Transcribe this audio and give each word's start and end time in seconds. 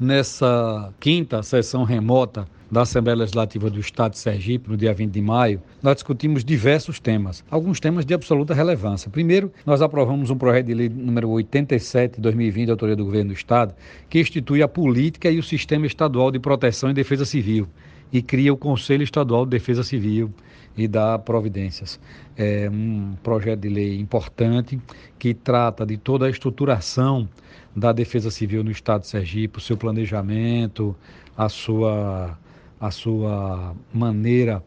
nessa 0.00 0.94
quinta 0.98 1.42
sessão 1.42 1.84
remota 1.84 2.48
da 2.70 2.82
Assembleia 2.82 3.18
Legislativa 3.18 3.68
do 3.68 3.78
Estado 3.78 4.12
de 4.12 4.18
Sergipe, 4.18 4.70
no 4.70 4.76
dia 4.76 4.94
20 4.94 5.12
de 5.12 5.20
maio, 5.20 5.60
nós 5.82 5.96
discutimos 5.96 6.42
diversos 6.42 6.98
temas, 6.98 7.44
alguns 7.50 7.80
temas 7.80 8.06
de 8.06 8.14
absoluta 8.14 8.54
relevância. 8.54 9.10
Primeiro, 9.10 9.52
nós 9.66 9.82
aprovamos 9.82 10.30
um 10.30 10.38
projeto 10.38 10.66
de 10.66 10.74
lei 10.74 10.88
número 10.88 11.28
87 11.28 12.14
de 12.14 12.22
2020, 12.22 12.64
de 12.64 12.70
autoria 12.70 12.96
do 12.96 13.04
Governo 13.04 13.30
do 13.30 13.36
Estado, 13.36 13.74
que 14.08 14.20
institui 14.20 14.62
a 14.62 14.68
política 14.68 15.30
e 15.30 15.38
o 15.38 15.42
sistema 15.42 15.86
estadual 15.86 16.30
de 16.30 16.38
proteção 16.38 16.90
e 16.90 16.94
defesa 16.94 17.26
civil 17.26 17.68
e 18.12 18.22
cria 18.22 18.52
o 18.52 18.56
Conselho 18.56 19.02
Estadual 19.02 19.44
de 19.44 19.50
Defesa 19.50 19.82
Civil 19.82 20.32
e 20.76 20.88
dá 20.88 21.18
providências. 21.18 22.00
É 22.36 22.68
um 22.70 23.14
projeto 23.22 23.60
de 23.60 23.68
lei 23.68 23.98
importante 23.98 24.80
que 25.18 25.34
trata 25.34 25.84
de 25.84 25.96
toda 25.96 26.26
a 26.26 26.30
estruturação 26.30 27.28
da 27.74 27.92
Defesa 27.92 28.30
Civil 28.30 28.64
no 28.64 28.70
Estado 28.70 29.02
de 29.02 29.08
Sergipe, 29.08 29.58
o 29.58 29.60
seu 29.60 29.76
planejamento, 29.76 30.96
a 31.36 31.48
sua 31.48 32.38
a 32.80 32.90
sua 32.90 33.76
maneira 33.92 34.64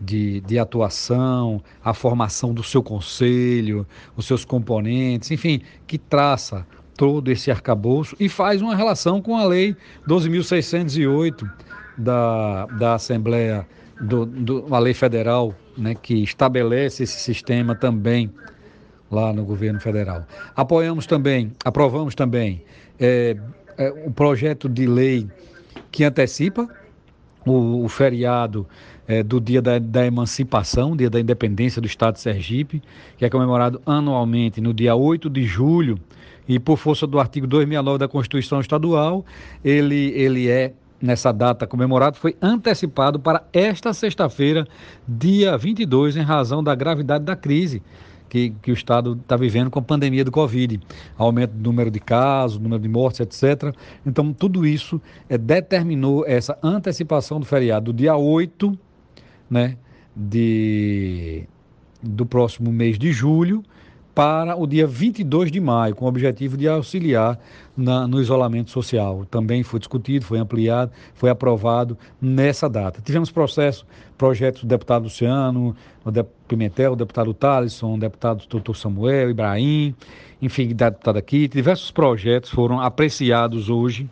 de, 0.00 0.40
de 0.40 0.58
atuação, 0.58 1.62
a 1.84 1.94
formação 1.94 2.52
do 2.52 2.64
seu 2.64 2.82
conselho, 2.82 3.86
os 4.16 4.26
seus 4.26 4.44
componentes, 4.44 5.30
enfim, 5.30 5.60
que 5.86 5.96
traça 5.96 6.66
todo 6.96 7.30
esse 7.30 7.52
arcabouço 7.52 8.16
e 8.18 8.28
faz 8.28 8.60
uma 8.60 8.74
relação 8.74 9.22
com 9.22 9.36
a 9.36 9.44
Lei 9.44 9.76
12.608 10.06 11.48
da, 11.96 12.66
da 12.66 12.94
Assembleia, 12.94 13.66
do, 14.00 14.26
do, 14.26 14.74
a 14.74 14.78
Lei 14.78 14.94
Federal, 14.94 15.54
né, 15.76 15.94
que 15.94 16.22
estabelece 16.22 17.02
esse 17.02 17.18
sistema 17.18 17.74
também 17.74 18.32
lá 19.10 19.32
no 19.32 19.44
governo 19.44 19.80
federal. 19.80 20.26
Apoiamos 20.56 21.06
também, 21.06 21.52
aprovamos 21.64 22.14
também 22.14 22.62
é, 22.98 23.36
é, 23.76 23.92
um 24.06 24.12
projeto 24.12 24.68
de 24.68 24.86
lei 24.86 25.28
que 25.90 26.04
antecipa 26.04 26.68
o, 27.46 27.84
o 27.84 27.88
feriado 27.88 28.66
é, 29.06 29.22
do 29.22 29.40
dia 29.40 29.60
da, 29.60 29.78
da, 29.78 30.06
emancipação, 30.06 30.96
dia 30.96 31.10
da 31.10 31.20
independência 31.20 31.80
do 31.80 31.86
Estado 31.86 32.14
de 32.14 32.20
Sergipe, 32.20 32.82
que 33.16 33.24
é 33.24 33.30
comemorado 33.30 33.80
anualmente 33.84 34.60
no 34.60 34.72
dia 34.72 34.94
8 34.94 35.28
de 35.28 35.44
julho, 35.44 35.98
e 36.48 36.58
por 36.58 36.76
força 36.76 37.06
do 37.06 37.18
artigo 37.18 37.46
269 37.46 37.98
da 37.98 38.08
Constituição 38.08 38.60
Estadual, 38.60 39.24
ele, 39.64 40.12
ele 40.14 40.48
é 40.48 40.72
nessa 41.00 41.32
data 41.32 41.66
comemorado 41.66 42.16
foi 42.16 42.36
antecipado 42.40 43.18
para 43.18 43.44
esta 43.52 43.92
sexta-feira, 43.92 44.66
dia 45.06 45.56
22, 45.56 46.16
em 46.16 46.22
razão 46.22 46.62
da 46.62 46.74
gravidade 46.74 47.24
da 47.24 47.36
crise 47.36 47.82
que, 48.34 48.50
que 48.60 48.72
o 48.72 48.74
Estado 48.74 49.12
está 49.22 49.36
vivendo 49.36 49.70
com 49.70 49.78
a 49.78 49.82
pandemia 49.82 50.24
do 50.24 50.32
Covid, 50.32 50.80
aumento 51.16 51.52
do 51.52 51.62
número 51.62 51.88
de 51.88 52.00
casos, 52.00 52.58
número 52.58 52.82
de 52.82 52.88
mortes, 52.88 53.20
etc. 53.20 53.72
Então, 54.04 54.32
tudo 54.32 54.66
isso 54.66 55.00
é, 55.28 55.38
determinou 55.38 56.26
essa 56.26 56.58
antecipação 56.60 57.38
do 57.38 57.46
feriado 57.46 57.92
do 57.92 57.96
dia 57.96 58.16
8 58.16 58.76
né, 59.48 59.76
de, 60.16 61.44
do 62.02 62.26
próximo 62.26 62.72
mês 62.72 62.98
de 62.98 63.12
julho 63.12 63.62
para 64.14 64.56
o 64.56 64.66
dia 64.66 64.86
22 64.86 65.50
de 65.50 65.60
maio, 65.60 65.94
com 65.94 66.04
o 66.04 66.08
objetivo 66.08 66.56
de 66.56 66.68
auxiliar 66.68 67.38
na, 67.76 68.06
no 68.06 68.20
isolamento 68.20 68.70
social. 68.70 69.26
Também 69.28 69.62
foi 69.62 69.80
discutido, 69.80 70.24
foi 70.24 70.38
ampliado, 70.38 70.92
foi 71.14 71.30
aprovado 71.30 71.98
nessa 72.20 72.68
data. 72.68 73.02
Tivemos 73.02 73.30
processo, 73.30 73.84
projetos 74.16 74.62
do 74.62 74.68
deputado 74.68 75.04
Luciano, 75.04 75.74
o 76.04 76.10
deputado 76.10 76.44
Pimentel, 76.46 76.92
o 76.92 76.96
deputado 76.96 77.34
Talisson, 77.34 77.94
o 77.94 77.98
deputado 77.98 78.44
Doutor 78.48 78.76
Samuel, 78.76 79.30
Ibrahim, 79.30 79.94
enfim, 80.40 80.74
da 80.74 80.90
deputada 80.90 81.18
aqui. 81.18 81.48
Diversos 81.48 81.90
projetos 81.90 82.50
foram 82.50 82.80
apreciados 82.80 83.68
hoje 83.68 84.08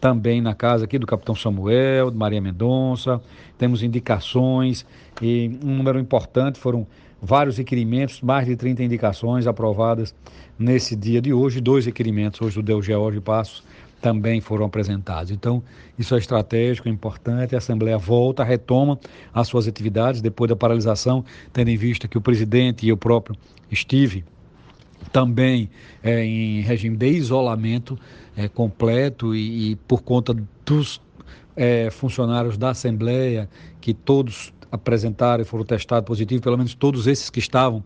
também 0.00 0.40
na 0.40 0.54
casa 0.54 0.84
aqui 0.84 0.98
do 0.98 1.06
capitão 1.06 1.34
Samuel, 1.34 2.10
de 2.10 2.16
Maria 2.16 2.40
Mendonça. 2.40 3.20
Temos 3.56 3.82
indicações 3.82 4.84
e 5.22 5.58
um 5.64 5.76
número 5.76 5.98
importante 5.98 6.58
foram 6.58 6.86
vários 7.20 7.58
requerimentos, 7.58 8.20
mais 8.20 8.46
de 8.46 8.56
30 8.56 8.82
indicações 8.82 9.46
aprovadas 9.46 10.14
nesse 10.58 10.94
dia 10.94 11.20
de 11.20 11.32
hoje, 11.32 11.60
dois 11.60 11.86
requerimentos 11.86 12.40
hoje 12.40 12.56
do 12.56 12.62
Del 12.62 12.82
George 12.82 13.20
Passos 13.20 13.62
também 14.00 14.40
foram 14.40 14.66
apresentados. 14.66 15.30
Então, 15.30 15.62
isso 15.98 16.14
é 16.14 16.18
estratégico, 16.18 16.88
é 16.88 16.90
importante. 16.90 17.54
A 17.54 17.58
Assembleia 17.58 17.98
volta, 17.98 18.44
retoma 18.44 18.98
as 19.32 19.48
suas 19.48 19.66
atividades 19.66 20.20
depois 20.20 20.48
da 20.48 20.54
paralisação, 20.54 21.24
tendo 21.52 21.70
em 21.70 21.76
vista 21.76 22.06
que 22.06 22.18
o 22.18 22.20
presidente 22.20 22.86
e 22.86 22.92
o 22.92 22.96
próprio 22.96 23.36
Steve 23.74 24.24
também 25.12 25.70
é, 26.02 26.24
em 26.24 26.60
regime 26.60 26.96
de 26.96 27.08
isolamento 27.08 27.98
é, 28.36 28.48
completo 28.48 29.34
e, 29.34 29.72
e, 29.72 29.76
por 29.76 30.02
conta 30.02 30.34
dos 30.64 31.00
é, 31.56 31.90
funcionários 31.90 32.58
da 32.58 32.70
Assembleia, 32.70 33.48
que 33.80 33.94
todos 33.94 34.52
apresentaram 34.70 35.42
e 35.42 35.44
foram 35.44 35.64
testados 35.64 36.06
positivos, 36.06 36.42
pelo 36.42 36.56
menos 36.56 36.74
todos 36.74 37.06
esses 37.06 37.30
que 37.30 37.38
estavam 37.38 37.82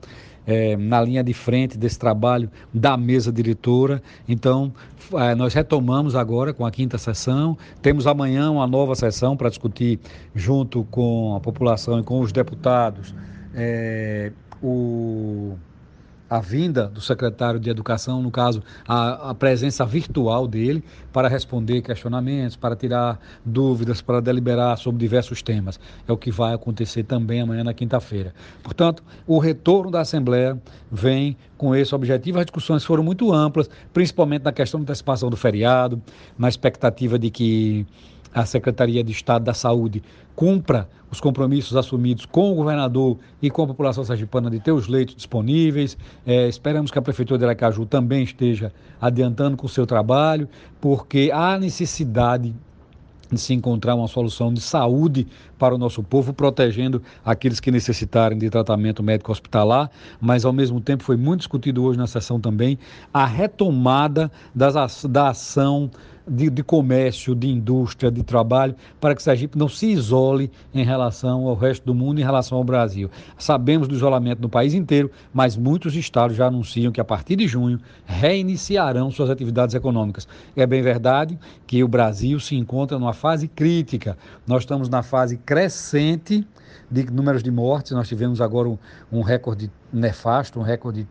é, 0.46 0.76
na 0.76 1.00
linha 1.02 1.22
de 1.22 1.32
frente 1.32 1.76
desse 1.76 1.98
trabalho 1.98 2.50
da 2.72 2.96
mesa 2.96 3.32
diretora. 3.32 4.02
Então, 4.28 4.72
é, 5.14 5.34
nós 5.34 5.54
retomamos 5.54 6.14
agora 6.14 6.52
com 6.52 6.64
a 6.64 6.70
quinta 6.70 6.98
sessão. 6.98 7.56
Temos 7.82 8.06
amanhã 8.06 8.50
uma 8.50 8.66
nova 8.66 8.94
sessão 8.94 9.36
para 9.36 9.48
discutir, 9.48 10.00
junto 10.34 10.84
com 10.84 11.34
a 11.36 11.40
população 11.40 12.00
e 12.00 12.02
com 12.02 12.20
os 12.20 12.32
deputados, 12.32 13.14
é, 13.54 14.32
o 14.62 15.56
a 16.30 16.38
vinda 16.38 16.86
do 16.86 17.00
secretário 17.00 17.58
de 17.58 17.68
Educação, 17.68 18.22
no 18.22 18.30
caso, 18.30 18.62
a, 18.86 19.30
a, 19.30 19.34
presença 19.34 19.84
virtual 19.84 20.46
dele, 20.46 20.84
para 21.12 21.28
responder 21.28 21.82
questionamentos, 21.82 22.54
para 22.54 22.76
tirar 22.76 23.18
dúvidas, 23.44 24.00
para 24.00 24.20
deliberar 24.20 24.78
sobre 24.78 25.00
diversos 25.00 25.42
temas. 25.42 25.80
É 26.06 26.12
o 26.12 26.16
que 26.16 26.30
vai 26.30 26.54
acontecer 26.54 27.02
também 27.02 27.40
amanhã 27.40 27.64
na 27.64 27.74
quinta-feira. 27.74 28.32
Portanto, 28.62 29.02
o 29.26 29.40
retorno 29.40 29.90
da 29.90 30.02
Assembleia 30.02 30.56
vem 30.90 31.36
com 31.58 31.74
esse 31.74 31.92
objetivo. 31.94 32.38
As 32.38 32.46
discussões 32.46 32.84
foram 32.84 33.02
muito 33.02 33.32
amplas, 33.32 33.68
principalmente 33.92 34.44
na 34.44 34.52
questão 34.52 34.78
da 34.78 34.84
antecipação 34.84 35.28
do 35.30 35.36
feriado, 35.36 36.00
na 36.38 36.48
expectativa 36.48 37.18
de 37.18 37.30
que 37.30 37.84
a 38.34 38.46
Secretaria 38.46 39.02
de 39.02 39.12
Estado 39.12 39.44
da 39.44 39.54
Saúde 39.54 40.02
cumpra 40.34 40.88
os 41.10 41.20
compromissos 41.20 41.76
assumidos 41.76 42.24
com 42.24 42.52
o 42.52 42.54
governador 42.54 43.18
e 43.42 43.50
com 43.50 43.62
a 43.62 43.66
população 43.66 44.04
sergipana 44.04 44.48
de 44.48 44.60
ter 44.60 44.72
os 44.72 44.86
leitos 44.86 45.14
disponíveis. 45.14 45.98
É, 46.24 46.48
esperamos 46.48 46.90
que 46.90 46.98
a 46.98 47.02
Prefeitura 47.02 47.38
de 47.38 47.44
Aracaju 47.44 47.84
também 47.84 48.22
esteja 48.22 48.72
adiantando 49.00 49.56
com 49.56 49.66
o 49.66 49.68
seu 49.68 49.86
trabalho, 49.86 50.48
porque 50.80 51.30
há 51.32 51.58
necessidade 51.58 52.54
de 53.30 53.40
se 53.40 53.54
encontrar 53.54 53.94
uma 53.94 54.08
solução 54.08 54.52
de 54.52 54.60
saúde 54.60 55.26
para 55.58 55.74
o 55.74 55.78
nosso 55.78 56.02
povo, 56.02 56.32
protegendo 56.32 57.02
aqueles 57.24 57.60
que 57.60 57.70
necessitarem 57.70 58.38
de 58.38 58.50
tratamento 58.50 59.02
médico 59.02 59.30
hospitalar, 59.30 59.90
mas 60.20 60.44
ao 60.44 60.52
mesmo 60.52 60.80
tempo 60.80 61.04
foi 61.04 61.16
muito 61.16 61.40
discutido 61.40 61.84
hoje 61.84 61.98
na 61.98 62.06
sessão 62.06 62.40
também 62.40 62.78
a 63.12 63.24
retomada 63.26 64.30
das, 64.54 65.04
da 65.04 65.28
ação 65.28 65.90
de, 66.30 66.48
de, 66.48 66.62
comércio, 66.62 67.34
de 67.34 67.48
indústria, 67.48 68.10
de 68.10 68.22
trabalho, 68.22 68.76
para 69.00 69.16
que 69.16 69.22
Sergipe 69.22 69.58
não 69.58 69.68
se 69.68 69.86
isole 69.86 70.48
em 70.72 70.84
relação 70.84 71.48
ao 71.48 71.56
resto 71.56 71.84
do 71.84 71.92
mundo, 71.92 72.20
em 72.20 72.24
relação 72.24 72.56
ao 72.56 72.62
Brasil. 72.62 73.10
Sabemos 73.36 73.88
do 73.88 73.94
isolamento 73.96 74.40
no 74.40 74.48
país 74.48 74.72
inteiro, 74.72 75.10
mas 75.34 75.56
muitos 75.56 75.96
estados 75.96 76.36
já 76.36 76.46
anunciam 76.46 76.92
que 76.92 77.00
a 77.00 77.04
partir 77.04 77.34
de 77.34 77.48
junho 77.48 77.80
reiniciarão 78.06 79.10
suas 79.10 79.28
atividades 79.28 79.74
econômicas. 79.74 80.28
É 80.54 80.64
bem 80.64 80.82
verdade 80.82 81.36
que 81.66 81.82
o 81.82 81.88
Brasil 81.88 82.38
se 82.38 82.54
encontra 82.54 82.96
numa 82.96 83.12
fase 83.12 83.48
crítica. 83.48 84.16
Nós 84.46 84.62
estamos 84.62 84.88
na 84.88 85.02
fase 85.02 85.36
crescente 85.36 86.46
de 86.88 87.10
números 87.10 87.42
de 87.42 87.50
mortes. 87.50 87.92
Nós 87.92 88.06
tivemos 88.06 88.40
agora 88.40 88.68
um, 88.68 88.78
um 89.10 89.22
recorde 89.22 89.70
nefasto, 89.92 90.60
um 90.60 90.62
recorde 90.62 91.08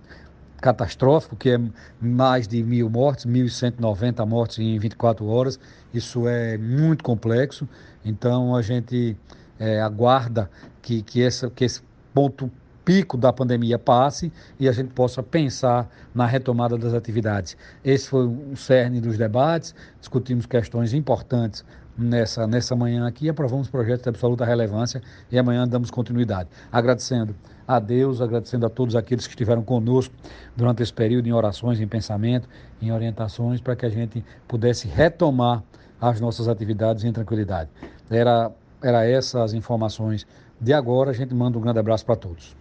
catastrófico, 0.59 1.35
que 1.35 1.51
é 1.51 1.59
mais 1.99 2.47
de 2.47 2.61
mil 2.63 2.89
mortes, 2.89 3.25
1.190 3.25 4.25
mortes 4.25 4.59
em 4.59 4.77
24 4.77 5.25
horas. 5.27 5.59
Isso 5.93 6.27
é 6.27 6.57
muito 6.57 7.03
complexo. 7.03 7.67
Então 8.03 8.55
a 8.55 8.61
gente 8.61 9.17
é, 9.57 9.81
aguarda 9.81 10.49
que, 10.81 11.01
que, 11.01 11.23
essa, 11.23 11.49
que 11.49 11.65
esse 11.65 11.81
ponto 12.13 12.51
pico 12.83 13.17
da 13.17 13.31
pandemia 13.31 13.77
passe 13.77 14.31
e 14.59 14.67
a 14.67 14.71
gente 14.71 14.91
possa 14.93 15.21
pensar 15.21 15.87
na 16.13 16.25
retomada 16.25 16.77
das 16.77 16.93
atividades. 16.93 17.55
Esse 17.83 18.09
foi 18.09 18.25
o 18.25 18.55
cerne 18.55 18.99
dos 18.99 19.15
debates, 19.17 19.75
discutimos 19.99 20.47
questões 20.47 20.91
importantes 20.93 21.63
nessa, 21.99 22.47
nessa 22.47 22.75
manhã 22.75 23.05
aqui, 23.07 23.29
aprovamos 23.29 23.67
projetos 23.67 24.03
de 24.03 24.09
absoluta 24.09 24.45
relevância 24.45 25.01
e 25.31 25.37
amanhã 25.37 25.67
damos 25.67 25.91
continuidade. 25.91 26.49
Agradecendo 26.71 27.35
a 27.67 27.79
Deus, 27.79 28.21
agradecendo 28.21 28.65
a 28.65 28.69
todos 28.69 28.95
aqueles 28.95 29.27
que 29.27 29.33
estiveram 29.33 29.61
conosco 29.61 30.13
durante 30.55 30.81
esse 30.81 30.93
período 30.93 31.27
em 31.27 31.33
orações, 31.33 31.79
em 31.79 31.87
pensamento, 31.87 32.47
em 32.81 32.91
orientações, 32.91 33.61
para 33.61 33.75
que 33.75 33.85
a 33.85 33.89
gente 33.89 34.23
pudesse 34.47 34.87
retomar 34.87 35.63
as 36.01 36.19
nossas 36.19 36.47
atividades 36.47 37.03
em 37.03 37.11
tranquilidade. 37.11 37.69
Era, 38.09 38.51
era 38.81 39.05
essas 39.05 39.41
as 39.41 39.53
informações 39.53 40.25
de 40.59 40.73
agora. 40.73 41.11
A 41.11 41.13
gente 41.13 41.33
manda 41.33 41.57
um 41.57 41.61
grande 41.61 41.79
abraço 41.79 42.05
para 42.05 42.15
todos. 42.15 42.55